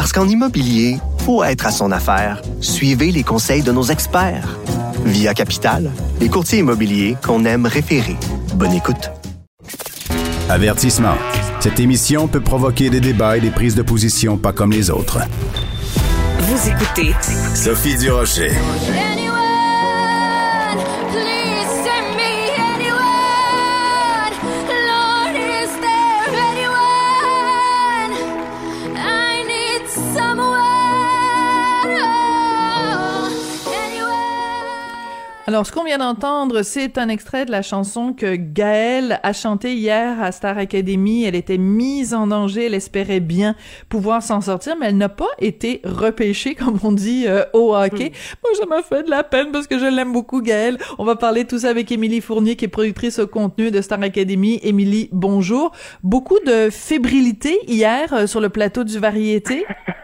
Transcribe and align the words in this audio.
Parce 0.00 0.14
qu'en 0.14 0.26
immobilier, 0.26 0.96
faut 1.26 1.44
être 1.44 1.66
à 1.66 1.70
son 1.70 1.92
affaire. 1.92 2.40
Suivez 2.62 3.12
les 3.12 3.22
conseils 3.22 3.60
de 3.60 3.70
nos 3.70 3.82
experts. 3.82 4.58
Via 5.04 5.34
Capital, 5.34 5.90
les 6.22 6.30
courtiers 6.30 6.60
immobiliers 6.60 7.18
qu'on 7.22 7.44
aime 7.44 7.66
référer. 7.66 8.16
Bonne 8.54 8.72
écoute. 8.72 9.10
Avertissement. 10.48 11.16
Cette 11.60 11.80
émission 11.80 12.28
peut 12.28 12.40
provoquer 12.40 12.88
des 12.88 13.00
débats 13.00 13.36
et 13.36 13.42
des 13.42 13.50
prises 13.50 13.74
de 13.74 13.82
position 13.82 14.38
pas 14.38 14.54
comme 14.54 14.72
les 14.72 14.88
autres. 14.88 15.18
Vous 16.38 16.70
écoutez 16.70 17.14
Sophie 17.54 17.98
Durocher. 17.98 18.52
Alors, 35.46 35.66
ce 35.66 35.72
qu'on 35.72 35.84
vient 35.84 35.98
d'entendre, 35.98 36.62
c'est 36.62 36.98
un 36.98 37.08
extrait 37.08 37.46
de 37.46 37.50
la 37.50 37.62
chanson 37.62 38.12
que 38.12 38.36
Gaëlle 38.36 39.18
a 39.22 39.32
chantée 39.32 39.74
hier 39.74 40.22
à 40.22 40.32
Star 40.32 40.58
Academy. 40.58 41.24
Elle 41.24 41.34
était 41.34 41.58
mise 41.58 42.12
en 42.14 42.26
danger, 42.26 42.66
elle 42.66 42.74
espérait 42.74 43.20
bien 43.20 43.56
pouvoir 43.88 44.22
s'en 44.22 44.42
sortir, 44.42 44.76
mais 44.78 44.86
elle 44.86 44.98
n'a 44.98 45.08
pas 45.08 45.30
été 45.38 45.80
repêchée, 45.82 46.54
comme 46.54 46.78
on 46.84 46.92
dit 46.92 47.24
euh, 47.26 47.42
au 47.54 47.74
hockey. 47.74 48.10
Hmm. 48.10 48.36
Moi, 48.44 48.54
ça 48.60 48.66
m'a 48.66 48.82
fait 48.82 49.02
de 49.02 49.10
la 49.10 49.24
peine 49.24 49.50
parce 49.50 49.66
que 49.66 49.78
je 49.78 49.86
l'aime 49.86 50.12
beaucoup, 50.12 50.42
Gaëlle. 50.42 50.78
On 50.98 51.04
va 51.04 51.16
parler 51.16 51.46
tout 51.46 51.60
ça 51.60 51.70
avec 51.70 51.90
Émilie 51.90 52.20
Fournier, 52.20 52.54
qui 52.54 52.66
est 52.66 52.68
productrice 52.68 53.18
au 53.18 53.26
contenu 53.26 53.70
de 53.70 53.80
Star 53.80 54.02
Academy. 54.02 54.60
Émilie, 54.62 55.08
bonjour. 55.10 55.72
Beaucoup 56.02 56.38
de 56.46 56.68
fébrilité 56.70 57.58
hier 57.66 58.12
euh, 58.12 58.26
sur 58.26 58.40
le 58.40 58.50
plateau 58.50 58.84
du 58.84 58.98
Variété. 58.98 59.64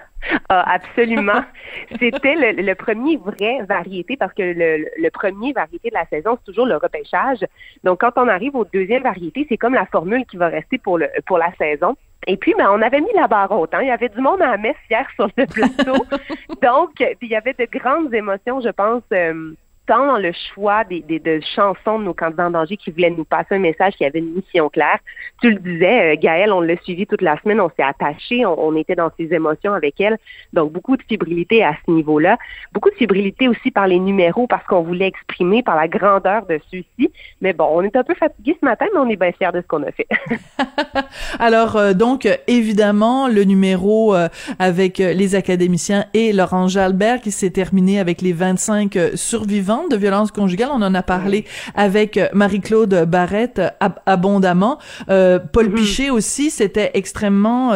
Ah, 0.49 0.75
absolument. 0.75 1.43
C'était 1.99 2.35
le, 2.37 2.75
premier 2.75 3.17
vrai 3.17 3.63
variété 3.69 4.17
parce 4.17 4.33
que 4.33 4.43
le, 4.43 5.11
premier 5.11 5.53
variété 5.53 5.89
de 5.89 5.95
la 5.95 6.07
saison, 6.07 6.37
c'est 6.39 6.53
toujours 6.53 6.67
le 6.67 6.77
repêchage. 6.77 7.45
Donc, 7.83 8.01
quand 8.01 8.13
on 8.17 8.29
arrive 8.29 8.55
au 8.55 8.65
deuxième 8.65 9.03
variété, 9.03 9.47
c'est 9.49 9.57
comme 9.57 9.75
la 9.75 9.87
formule 9.87 10.25
qui 10.27 10.37
va 10.37 10.49
rester 10.49 10.79
pour, 10.79 10.99
le, 10.99 11.09
pour 11.27 11.39
la 11.39 11.53
saison. 11.57 11.97
Et 12.29 12.37
puis, 12.37 12.55
ben, 12.57 12.69
on 12.71 12.81
avait 12.83 13.01
mis 13.01 13.13
la 13.15 13.27
barre 13.29 13.51
haute. 13.51 13.75
Hein. 13.75 13.83
Il 13.83 13.89
y 13.89 13.91
avait 13.91 14.09
du 14.09 14.21
monde 14.21 14.41
à 14.41 14.53
la 14.53 14.57
messe 14.57 14.77
hier 14.91 15.07
sur 15.17 15.29
le 15.37 15.47
plateau. 15.47 16.05
Donc, 16.63 16.93
il 17.23 17.29
y 17.29 17.37
avait 17.37 17.55
de 17.55 17.67
grandes 17.67 18.15
émotions, 18.15 18.61
je 18.61 18.71
pense. 18.71 19.03
Euh, 19.13 19.53
tant 19.87 20.07
dans 20.07 20.19
le 20.19 20.33
choix 20.55 20.85
des, 20.85 21.01
de 21.03 21.41
chansons 21.55 21.99
de 21.99 22.05
nos 22.05 22.15
candidats 22.15 22.47
en 22.47 22.51
danger 22.51 22.77
qui 22.77 22.91
voulaient 22.91 23.11
nous 23.11 23.25
passer 23.25 23.55
un 23.55 23.59
message 23.59 23.95
qui 23.95 24.05
avait 24.05 24.19
une 24.19 24.35
mission 24.35 24.69
claire. 24.69 24.99
Tu 25.41 25.51
le 25.51 25.59
disais, 25.59 26.15
euh, 26.15 26.17
Gaëlle, 26.21 26.53
on 26.53 26.61
l'a 26.61 26.77
suivi 26.83 27.07
toute 27.07 27.23
la 27.23 27.41
semaine, 27.41 27.61
on 27.61 27.71
s'est 27.71 27.83
attaché, 27.83 28.45
on, 28.45 28.75
était 28.77 28.95
dans 28.95 29.11
ses 29.17 29.33
émotions 29.33 29.73
avec 29.73 30.01
elle. 30.01 30.19
Donc, 30.53 30.73
beaucoup 30.73 30.97
de 30.97 31.03
fibrilité 31.03 31.65
à 31.65 31.75
ce 31.85 31.91
niveau-là. 31.91 32.37
Beaucoup 32.73 32.91
de 32.91 32.97
fibrilité 32.97 33.49
aussi 33.49 33.71
par 33.71 33.87
les 33.87 33.99
numéros 33.99 34.47
parce 34.47 34.67
qu'on 34.67 34.83
voulait 34.83 35.07
exprimer 35.07 35.63
par 35.63 35.77
la 35.77 35.89
grandeur 35.89 36.47
de 36.47 36.61
ceux-ci. 36.71 37.11
Mais 37.41 37.53
bon, 37.53 37.69
on 37.71 37.83
est 37.83 37.97
un 37.97 38.05
peu 38.05 38.15
fatigué 38.15 38.57
ce 38.61 38.65
matin, 38.65 38.87
mais 38.93 39.01
on 39.01 39.09
est 39.09 39.17
bien 39.17 39.33
fiers 39.33 39.53
de 39.53 39.61
ce 39.61 39.67
qu'on 39.67 39.83
a 39.83 39.93
fait. 39.93 40.09
Alors, 41.39 41.77
euh, 41.77 41.93
donc, 41.93 42.29
évidemment, 42.47 43.29
le 43.29 43.45
numéro 43.45 44.15
euh, 44.15 44.29
avec 44.59 44.99
les 44.99 45.35
académiciens 45.35 46.07
et 46.15 46.33
Laurent 46.33 46.69
Jalbert 46.69 47.21
qui 47.21 47.31
s'est 47.31 47.51
terminé 47.51 48.01
avec 48.01 48.21
les 48.21 48.33
25 48.33 48.99
survivants 49.15 49.76
de 49.89 49.97
violence 49.97 50.31
conjugale. 50.31 50.71
On 50.73 50.83
en 50.83 50.95
a 50.95 51.03
parlé 51.03 51.45
avec 51.75 52.17
euh, 52.17 52.29
Marie-Claude 52.33 53.05
Barrette 53.07 53.59
euh, 53.59 53.89
abondamment. 54.07 54.79
Euh, 55.09 55.39
Paul 55.39 55.69
mm-hmm. 55.69 55.75
Pichet 55.75 56.11
aussi, 56.11 56.51
c'était 56.51 56.91
extrêmement 56.95 57.73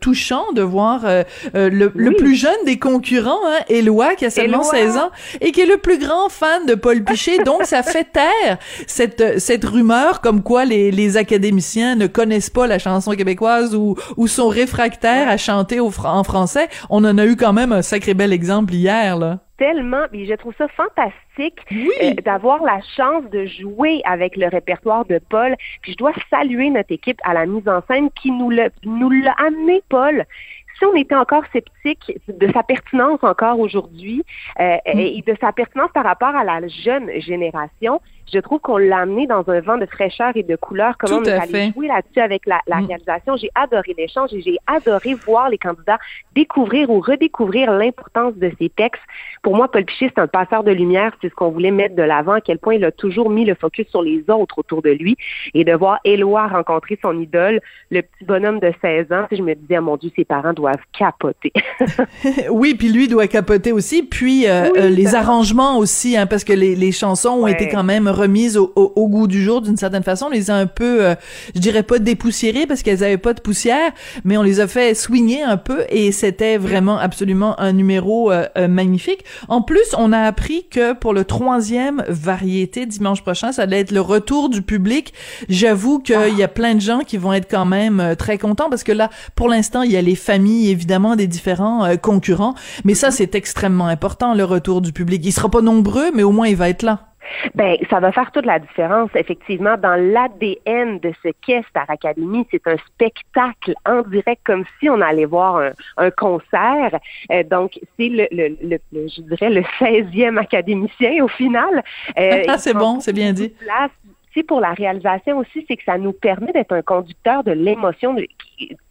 touchant 0.00 0.52
de 0.52 0.62
voir 0.62 1.02
le, 1.54 2.10
plus 2.10 2.34
jeune 2.34 2.64
des 2.64 2.78
concurrents, 2.78 3.38
hein, 3.46 3.58
Éloi, 3.68 4.14
qui 4.14 4.26
a 4.26 4.30
seulement 4.30 4.62
16 4.62 4.96
ans, 4.96 5.10
et 5.40 5.52
qui 5.52 5.60
est 5.60 5.66
le 5.66 5.78
plus 5.78 5.98
grand 5.98 6.28
fan 6.28 6.66
de 6.66 6.74
Paul 6.74 7.02
Pichet. 7.04 7.38
Donc, 7.44 7.64
ça 7.64 7.82
fait 7.82 8.06
taire 8.12 8.58
cette, 8.86 9.40
cette 9.40 9.64
rumeur 9.64 10.20
comme 10.20 10.42
quoi 10.42 10.64
les, 10.64 10.90
les 10.90 11.16
académiciens 11.16 11.96
ne 11.96 12.06
connaissent 12.06 12.50
pas 12.50 12.66
la 12.66 12.78
chanson 12.78 13.12
québécoise 13.12 13.74
ou, 13.74 13.96
ou 14.16 14.26
sont 14.26 14.48
réfractaires 14.48 15.28
à 15.28 15.36
chanter 15.36 15.80
au, 15.80 15.90
en 16.04 16.24
français. 16.24 16.68
On 16.90 17.04
en 17.04 17.18
a 17.18 17.24
eu 17.24 17.36
quand 17.36 17.52
même 17.52 17.72
un 17.72 17.82
sacré 17.82 18.14
bel 18.14 18.32
exemple 18.32 18.74
hier, 18.74 19.16
là 19.16 19.47
tellement, 19.58 20.04
et 20.12 20.26
je 20.26 20.34
trouve 20.34 20.54
ça 20.56 20.68
fantastique 20.68 21.58
euh, 21.72 22.14
d'avoir 22.24 22.62
la 22.62 22.80
chance 22.96 23.24
de 23.30 23.44
jouer 23.44 24.00
avec 24.04 24.36
le 24.36 24.46
répertoire 24.48 25.04
de 25.04 25.20
Paul. 25.28 25.54
Puis 25.82 25.92
je 25.92 25.96
dois 25.98 26.12
saluer 26.30 26.70
notre 26.70 26.92
équipe 26.92 27.20
à 27.24 27.34
la 27.34 27.44
mise 27.44 27.68
en 27.68 27.82
scène 27.88 28.08
qui 28.10 28.30
nous 28.30 28.50
l'a 28.50 28.68
nous 28.84 29.10
l'a 29.10 29.32
amené 29.32 29.82
Paul 29.88 30.24
si 30.78 30.84
on 30.84 30.94
était 30.94 31.14
encore 31.14 31.44
sceptique 31.52 32.12
de 32.28 32.52
sa 32.52 32.62
pertinence 32.62 33.22
encore 33.22 33.58
aujourd'hui 33.58 34.24
euh, 34.60 34.76
mm. 34.86 34.98
et 34.98 35.24
de 35.26 35.34
sa 35.40 35.52
pertinence 35.52 35.90
par 35.92 36.04
rapport 36.04 36.34
à 36.34 36.44
la 36.44 36.66
jeune 36.68 37.10
génération, 37.20 38.00
je 38.32 38.38
trouve 38.38 38.60
qu'on 38.60 38.76
l'a 38.76 38.98
amené 38.98 39.26
dans 39.26 39.48
un 39.48 39.60
vent 39.60 39.78
de 39.78 39.86
fraîcheur 39.86 40.32
et 40.34 40.42
de 40.42 40.56
couleur. 40.56 40.96
Comment 40.98 41.18
on 41.18 41.24
est 41.24 41.30
allé 41.30 41.72
jouer 41.72 41.88
là-dessus 41.88 42.20
avec 42.20 42.46
la, 42.46 42.60
la 42.66 42.80
mm. 42.80 42.86
réalisation. 42.86 43.36
J'ai 43.36 43.50
adoré 43.54 43.94
l'échange 43.96 44.32
et 44.34 44.42
j'ai 44.42 44.58
adoré 44.66 45.14
voir 45.14 45.48
les 45.48 45.58
candidats 45.58 45.98
découvrir 46.34 46.90
ou 46.90 47.00
redécouvrir 47.00 47.72
l'importance 47.72 48.34
de 48.34 48.52
ces 48.58 48.68
textes. 48.68 49.02
Pour 49.42 49.56
moi, 49.56 49.70
Paul 49.70 49.84
Piché, 49.84 50.10
c'est 50.14 50.20
un 50.20 50.26
passeur 50.26 50.62
de 50.62 50.70
lumière. 50.70 51.12
C'est 51.20 51.30
ce 51.30 51.34
qu'on 51.34 51.50
voulait 51.50 51.70
mettre 51.70 51.96
de 51.96 52.02
l'avant, 52.02 52.34
à 52.34 52.40
quel 52.40 52.58
point 52.58 52.74
il 52.74 52.84
a 52.84 52.92
toujours 52.92 53.30
mis 53.30 53.44
le 53.44 53.54
focus 53.54 53.88
sur 53.88 54.02
les 54.02 54.22
autres 54.28 54.58
autour 54.58 54.82
de 54.82 54.90
lui. 54.90 55.16
Et 55.54 55.64
de 55.64 55.72
voir 55.72 55.98
Éloi 56.04 56.46
rencontrer 56.46 56.98
son 57.00 57.18
idole, 57.18 57.60
le 57.90 58.02
petit 58.02 58.24
bonhomme 58.24 58.60
de 58.60 58.72
16 58.80 59.12
ans, 59.12 59.26
je 59.32 59.42
me 59.42 59.54
disais, 59.54 59.78
oh 59.78 59.82
mon 59.82 59.96
Dieu, 59.96 60.10
ses 60.14 60.24
parents 60.24 60.52
doivent 60.52 60.67
capoter. 60.96 61.52
oui, 62.50 62.74
puis 62.74 62.88
lui 62.88 63.08
doit 63.08 63.28
capoter 63.28 63.72
aussi. 63.72 64.02
Puis 64.02 64.46
euh, 64.46 64.70
euh, 64.76 64.88
les 64.88 65.14
arrangements 65.14 65.78
aussi, 65.78 66.16
hein, 66.16 66.26
parce 66.26 66.44
que 66.44 66.52
les, 66.52 66.74
les 66.74 66.92
chansons 66.92 67.30
ont 67.30 67.46
été 67.46 67.68
quand 67.68 67.84
même 67.84 68.08
remises 68.08 68.56
au, 68.56 68.72
au, 68.74 69.08
goût 69.08 69.26
du 69.26 69.42
jour 69.42 69.60
d'une 69.60 69.76
certaine 69.76 70.02
façon. 70.02 70.26
On 70.26 70.30
les 70.30 70.50
a 70.50 70.56
un 70.56 70.66
peu, 70.66 71.04
euh, 71.04 71.14
je 71.54 71.60
dirais 71.60 71.82
pas 71.82 71.98
dépoussiérées 71.98 72.66
parce 72.66 72.82
qu'elles 72.82 73.04
avaient 73.04 73.18
pas 73.18 73.34
de 73.34 73.40
poussière, 73.40 73.92
mais 74.24 74.36
on 74.36 74.42
les 74.42 74.60
a 74.60 74.66
fait 74.66 74.94
swinger 74.94 75.42
un 75.42 75.56
peu 75.56 75.84
et 75.88 76.12
c'était 76.12 76.58
vraiment 76.58 76.98
absolument 76.98 77.58
un 77.60 77.72
numéro 77.72 78.32
euh, 78.32 78.46
magnifique. 78.68 79.24
En 79.48 79.62
plus, 79.62 79.94
on 79.96 80.12
a 80.12 80.20
appris 80.20 80.66
que 80.70 80.92
pour 80.92 81.12
le 81.12 81.24
troisième 81.24 82.04
variété 82.08 82.86
dimanche 82.86 83.22
prochain, 83.22 83.52
ça 83.52 83.62
allait 83.62 83.80
être 83.80 83.92
le 83.92 84.00
retour 84.00 84.48
du 84.48 84.62
public. 84.62 85.12
J'avoue 85.48 85.98
qu'il 85.98 86.36
y 86.36 86.42
a 86.42 86.48
plein 86.48 86.74
de 86.74 86.80
gens 86.80 87.00
qui 87.00 87.16
vont 87.16 87.32
être 87.32 87.50
quand 87.50 87.66
même 87.66 88.14
très 88.18 88.38
contents 88.38 88.70
parce 88.70 88.84
que 88.84 88.92
là, 88.92 89.10
pour 89.34 89.48
l'instant, 89.48 89.82
il 89.82 89.92
y 89.92 89.96
a 89.96 90.02
les 90.02 90.14
familles 90.14 90.57
évidemment 90.66 91.16
des 91.16 91.26
différents 91.26 91.96
concurrents, 91.96 92.54
mais 92.84 92.94
ça 92.94 93.10
c'est 93.10 93.34
extrêmement 93.34 93.86
important 93.86 94.34
le 94.34 94.44
retour 94.44 94.80
du 94.80 94.92
public. 94.92 95.24
Il 95.24 95.32
sera 95.32 95.50
pas 95.50 95.62
nombreux, 95.62 96.10
mais 96.14 96.22
au 96.22 96.32
moins 96.32 96.48
il 96.48 96.56
va 96.56 96.68
être 96.68 96.82
là. 96.82 97.00
Ben, 97.54 97.76
ça 97.90 98.00
va 98.00 98.12
faire 98.12 98.30
toute 98.32 98.46
la 98.46 98.58
différence, 98.58 99.10
effectivement, 99.14 99.76
dans 99.76 99.96
l'ADN 99.96 100.98
de 100.98 101.12
ce 101.22 101.28
qu'est 101.46 101.62
Star 101.68 101.88
Academy. 101.88 102.46
C'est 102.50 102.66
un 102.66 102.76
spectacle 102.78 103.74
en 103.86 104.02
direct, 104.02 104.40
comme 104.44 104.64
si 104.78 104.88
on 104.88 105.00
allait 105.00 105.26
voir 105.26 105.72
un, 105.96 106.10
concert. 106.10 106.98
Euh, 107.30 107.42
donc, 107.44 107.78
c'est 107.98 108.08
le, 108.08 108.26
le, 108.32 108.56
le, 108.62 108.78
je 108.92 109.22
dirais, 109.22 109.50
le 109.50 109.62
16e 109.78 110.38
académicien 110.38 111.22
au 111.22 111.28
final. 111.28 111.82
Euh, 112.18 112.44
c'est 112.58 112.74
bon, 112.74 113.00
c'est 113.00 113.12
bien 113.12 113.32
dit. 113.32 113.50
Place 113.50 113.90
pour 114.42 114.60
la 114.60 114.72
réalisation 114.72 115.38
aussi, 115.38 115.64
c'est 115.68 115.76
que 115.76 115.84
ça 115.84 115.98
nous 115.98 116.12
permet 116.12 116.52
d'être 116.52 116.72
un 116.72 116.82
conducteur 116.82 117.44
de 117.44 117.52
l'émotion, 117.52 118.14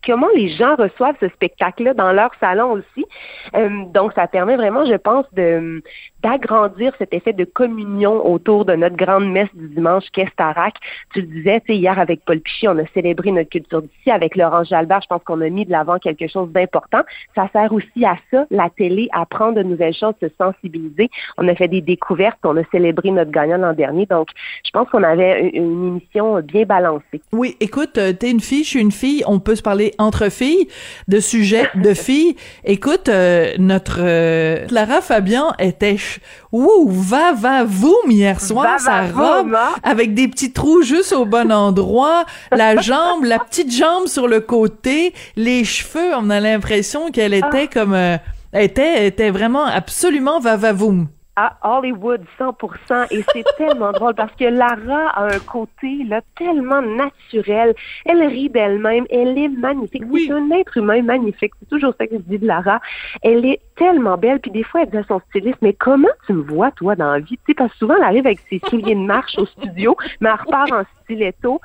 comment 0.05 0.27
les 0.35 0.49
gens 0.49 0.75
reçoivent 0.75 1.15
ce 1.19 1.27
spectacle-là 1.29 1.93
dans 1.93 2.13
leur 2.13 2.31
salon 2.39 2.71
aussi. 2.71 3.05
Euh, 3.55 3.69
donc, 3.93 4.13
ça 4.13 4.27
permet 4.27 4.55
vraiment, 4.55 4.85
je 4.85 4.95
pense, 4.95 5.25
d'agrandir 6.23 6.93
cet 6.97 7.13
effet 7.13 7.33
de 7.33 7.43
communion 7.43 8.25
autour 8.25 8.65
de 8.65 8.73
notre 8.75 8.95
grande 8.95 9.29
messe 9.29 9.53
du 9.53 9.67
dimanche 9.67 10.05
qu'est 10.13 10.29
Starac. 10.31 10.75
Tu 11.13 11.21
le 11.21 11.27
disais, 11.27 11.61
hier 11.67 11.99
avec 11.99 12.23
Paul 12.25 12.39
Pichy, 12.39 12.67
on 12.67 12.77
a 12.77 12.85
célébré 12.93 13.31
notre 13.31 13.49
culture 13.49 13.81
d'ici. 13.81 14.09
Avec 14.09 14.35
Laurent 14.35 14.63
Jalbert, 14.63 15.01
je 15.01 15.07
pense 15.07 15.23
qu'on 15.23 15.41
a 15.41 15.49
mis 15.49 15.65
de 15.65 15.71
l'avant 15.71 15.99
quelque 15.99 16.27
chose 16.27 16.49
d'important. 16.51 17.01
Ça 17.35 17.49
sert 17.51 17.73
aussi 17.73 18.05
à 18.05 18.15
ça, 18.31 18.45
la 18.49 18.69
télé, 18.69 19.09
apprendre 19.11 19.55
de 19.55 19.63
nouvelles 19.63 19.93
choses, 19.93 20.13
se 20.21 20.27
sensibiliser. 20.37 21.09
On 21.37 21.47
a 21.47 21.55
fait 21.55 21.67
des 21.67 21.81
découvertes, 21.81 22.39
on 22.43 22.55
a 22.55 22.63
célébré 22.71 23.11
notre 23.11 23.31
gagnant 23.31 23.57
l'an 23.57 23.73
dernier. 23.73 24.05
Donc, 24.05 24.29
je 24.63 24.71
pense 24.71 24.89
qu'on 24.89 25.03
avait 25.03 25.49
une 25.49 25.87
émission 25.87 26.39
bien 26.39 26.63
balancée. 26.63 27.21
Oui, 27.33 27.57
écoute, 27.59 27.97
euh, 27.97 28.13
t'es 28.13 28.31
une 28.31 28.39
fille, 28.39 28.63
je 28.63 28.69
suis 28.69 28.81
une 28.81 28.91
fille, 28.91 29.23
on 29.27 29.39
peut 29.39 29.56
se 29.57 29.61
parler 29.61 29.93
entre 29.97 30.29
filles, 30.29 30.67
de 31.07 31.19
sujets 31.19 31.69
de 31.75 31.93
filles. 31.93 32.35
Écoute, 32.63 33.09
euh, 33.09 33.53
notre 33.59 33.97
euh, 33.99 34.65
Clara 34.67 35.01
Fabian 35.01 35.53
était 35.59 35.97
ouh 36.51 36.89
va 36.89 37.33
va 37.33 37.63
voum 37.63 38.09
hier 38.09 38.39
soir 38.39 38.79
sa 38.79 39.03
robe 39.03 39.55
avec 39.83 40.13
des 40.13 40.27
petits 40.27 40.53
trous 40.53 40.81
juste 40.81 41.13
au 41.13 41.25
bon 41.25 41.51
endroit, 41.51 42.25
la 42.51 42.75
jambe, 42.81 43.25
la 43.25 43.39
petite 43.39 43.71
jambe 43.71 44.07
sur 44.07 44.27
le 44.27 44.39
côté, 44.39 45.13
les 45.35 45.63
cheveux, 45.63 46.13
on 46.15 46.29
a 46.29 46.39
l'impression 46.39 47.11
qu'elle 47.11 47.33
ah. 47.33 47.47
était 47.47 47.67
comme 47.67 47.93
euh, 47.93 48.17
était 48.53 49.07
était 49.07 49.29
vraiment 49.29 49.65
absolument 49.65 50.39
va 50.39 50.55
va 50.55 50.71
voum 50.71 51.07
à 51.37 51.55
Hollywood 51.61 52.21
100% 52.39 53.07
et 53.11 53.23
c'est 53.31 53.45
tellement 53.57 53.91
drôle 53.91 54.15
parce 54.15 54.33
que 54.35 54.45
Lara 54.45 55.09
a 55.11 55.35
un 55.35 55.39
côté 55.39 56.03
là 56.03 56.21
tellement 56.35 56.81
naturel. 56.81 57.75
Elle 58.05 58.23
rit 58.23 58.49
d'elle-même, 58.49 59.05
elle 59.09 59.37
est 59.37 59.47
magnifique. 59.47 60.03
C'est 60.13 60.31
un 60.31 60.49
être 60.51 60.75
humain 60.75 61.01
magnifique. 61.03 61.53
C'est 61.59 61.69
toujours 61.69 61.93
ça 61.97 62.07
que 62.07 62.15
je 62.15 62.23
dis 62.23 62.39
de 62.39 62.47
Lara. 62.47 62.81
Elle 63.21 63.45
est 63.45 63.61
tellement 63.75 64.17
belle 64.17 64.39
puis 64.39 64.51
des 64.51 64.63
fois 64.63 64.81
elle 64.81 64.89
dit 64.89 64.97
à 64.97 65.03
son 65.03 65.21
styliste 65.29 65.59
mais 65.61 65.73
comment 65.73 66.07
tu 66.25 66.33
me 66.33 66.41
vois 66.41 66.71
toi 66.71 66.95
dans 66.95 67.11
la 67.11 67.19
vie? 67.19 67.37
Tu 67.37 67.43
sais 67.47 67.53
parce 67.53 67.71
que 67.71 67.77
souvent 67.77 67.95
elle 67.95 68.03
arrive 68.03 68.25
avec 68.25 68.39
ses 68.49 68.59
souliers 68.69 68.95
de 68.95 68.99
marche 68.99 69.37
au 69.37 69.45
studio, 69.45 69.95
mais 70.19 70.29
elle 70.29 70.45
repart 70.45 70.71
en 70.71 70.83
stiletto. 71.07 71.61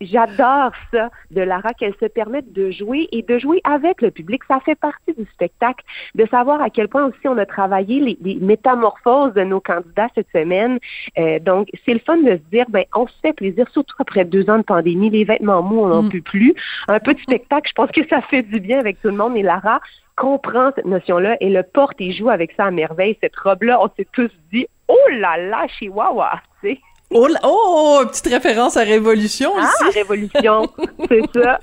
J'adore 0.00 0.72
ça 0.92 1.10
de 1.30 1.42
Lara 1.42 1.74
qu'elle 1.74 1.94
se 2.00 2.06
permette 2.06 2.52
de 2.52 2.70
jouer 2.70 3.08
et 3.12 3.22
de 3.22 3.38
jouer 3.38 3.60
avec 3.64 4.00
le 4.02 4.10
public. 4.10 4.42
Ça 4.48 4.60
fait 4.60 4.74
partie 4.74 5.12
du 5.12 5.26
spectacle 5.32 5.84
de 6.14 6.26
savoir 6.26 6.60
à 6.60 6.70
quel 6.70 6.88
point 6.88 7.04
aussi 7.06 7.26
on 7.26 7.36
a 7.38 7.46
travaillé 7.46 8.00
les, 8.00 8.18
les 8.20 8.36
métamorphose 8.36 9.34
de 9.34 9.42
nos 9.42 9.60
candidats 9.60 10.08
cette 10.14 10.30
semaine. 10.32 10.78
Euh, 11.18 11.38
donc, 11.38 11.68
c'est 11.84 11.94
le 11.94 12.00
fun 12.00 12.16
de 12.18 12.32
se 12.32 12.50
dire, 12.50 12.66
ben, 12.68 12.84
on 12.94 13.06
se 13.06 13.14
fait 13.22 13.32
plaisir, 13.32 13.66
surtout 13.72 13.96
après 13.98 14.24
deux 14.24 14.48
ans 14.48 14.58
de 14.58 14.62
pandémie, 14.62 15.10
les 15.10 15.24
vêtements 15.24 15.62
mous, 15.62 15.80
on 15.80 15.88
n'en 15.88 16.02
mm. 16.04 16.10
peut 16.10 16.22
plus. 16.22 16.54
Un 16.88 17.00
peu 17.00 17.14
de 17.14 17.20
spectacle, 17.20 17.68
je 17.68 17.74
pense 17.74 17.90
que 17.90 18.06
ça 18.08 18.22
fait 18.22 18.42
du 18.42 18.60
bien 18.60 18.78
avec 18.78 19.00
tout 19.00 19.08
le 19.08 19.16
monde. 19.16 19.36
Et 19.36 19.42
Lara 19.42 19.80
comprend 20.16 20.70
cette 20.74 20.86
notion-là 20.86 21.36
et 21.40 21.50
le 21.50 21.62
porte 21.62 22.00
et 22.00 22.12
joue 22.12 22.30
avec 22.30 22.52
ça 22.56 22.66
à 22.66 22.70
merveille. 22.70 23.18
Cette 23.20 23.36
robe-là, 23.36 23.78
on 23.82 23.88
s'est 23.96 24.08
tous 24.12 24.30
dit, 24.52 24.66
oh 24.88 25.08
là 25.18 25.36
là, 25.36 25.66
Chihuahua, 25.68 26.40
tu 26.62 26.70
sais. 26.70 26.80
Oh, 27.10 27.28
oh, 27.44 28.02
petite 28.08 28.26
référence 28.26 28.76
à 28.76 28.82
Révolution 28.82 29.52
ah, 29.56 29.70
ici. 29.88 29.98
Révolution, 29.98 30.68
c'est 31.08 31.22
ça. 31.42 31.58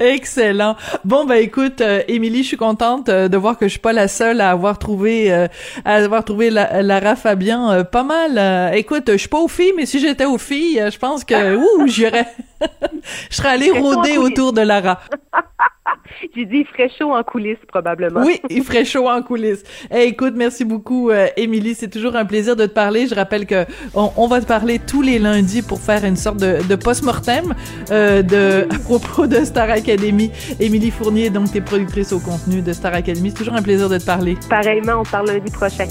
Excellent. 0.00 0.76
Bon 1.04 1.26
ben 1.26 1.34
écoute, 1.34 1.82
euh, 1.82 2.02
Émilie, 2.08 2.42
je 2.42 2.48
suis 2.48 2.56
contente 2.56 3.10
euh, 3.10 3.28
de 3.28 3.36
voir 3.36 3.58
que 3.58 3.66
je 3.66 3.72
suis 3.72 3.80
pas 3.80 3.92
la 3.92 4.08
seule 4.08 4.40
à 4.40 4.50
avoir 4.50 4.78
trouvé 4.78 5.30
euh, 5.30 5.46
à 5.84 5.96
avoir 5.96 6.24
trouvé 6.24 6.48
la, 6.48 6.80
Lara 6.80 7.16
Fabian 7.16 7.84
pas 7.84 8.02
mal. 8.02 8.74
écoute, 8.74 9.10
je 9.12 9.18
suis 9.18 9.28
pas 9.28 9.40
aux 9.40 9.48
filles, 9.48 9.74
mais 9.76 9.84
si 9.84 10.00
j'étais 10.00 10.24
aux 10.24 10.38
filles, 10.38 10.82
je 10.90 10.98
pense 10.98 11.22
que 11.22 11.56
ouh, 11.82 11.86
j'irais 11.86 12.26
je 13.30 13.36
serais 13.36 13.50
allée 13.50 13.70
rôder 13.70 14.16
autour 14.16 14.54
de 14.54 14.62
Lara. 14.62 15.00
J'ai 16.36 16.44
dit, 16.44 16.58
il 16.58 16.66
ferait 16.66 16.88
chaud 16.88 17.12
en 17.12 17.22
coulisses, 17.22 17.58
probablement. 17.68 18.22
Oui, 18.24 18.40
il 18.48 18.62
ferait 18.62 18.84
chaud 18.84 19.08
en 19.08 19.22
coulisses. 19.22 19.62
Eh, 19.94 20.04
écoute, 20.04 20.34
merci 20.36 20.64
beaucoup, 20.64 21.10
euh, 21.10 21.28
Émilie. 21.36 21.74
C'est 21.74 21.88
toujours 21.88 22.16
un 22.16 22.24
plaisir 22.24 22.56
de 22.56 22.66
te 22.66 22.72
parler. 22.72 23.06
Je 23.06 23.14
rappelle 23.14 23.46
que 23.46 23.64
on, 23.94 24.26
va 24.26 24.40
te 24.40 24.46
parler 24.46 24.78
tous 24.78 25.02
les 25.02 25.18
lundis 25.18 25.62
pour 25.62 25.80
faire 25.80 26.04
une 26.04 26.16
sorte 26.16 26.38
de, 26.38 26.58
de 26.68 26.76
post-mortem 26.76 27.54
euh, 27.90 28.22
de, 28.22 28.66
à 28.74 28.78
propos 28.78 29.26
de 29.26 29.44
Star 29.44 29.70
Academy. 29.70 30.30
Émilie 30.58 30.90
Fournier, 30.90 31.30
donc, 31.30 31.52
t'es 31.52 31.60
productrice 31.60 32.12
au 32.12 32.20
contenu 32.20 32.62
de 32.62 32.72
Star 32.72 32.94
Academy. 32.94 33.30
C'est 33.30 33.36
toujours 33.36 33.54
un 33.54 33.62
plaisir 33.62 33.88
de 33.88 33.98
te 33.98 34.04
parler. 34.04 34.36
Pareillement, 34.48 35.00
on 35.00 35.04
parle 35.04 35.28
lundi 35.28 35.50
prochain. 35.50 35.86